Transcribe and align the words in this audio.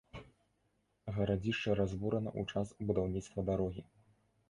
Гарадзішча 1.17 1.77
разбурана 1.81 2.29
ў 2.39 2.55
час 2.55 2.67
будаўніцтва 2.91 3.39
дарогі. 3.55 3.91